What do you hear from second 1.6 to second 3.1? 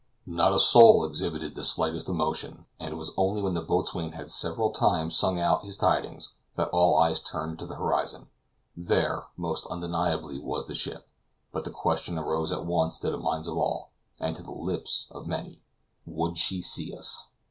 slightest emotion, and it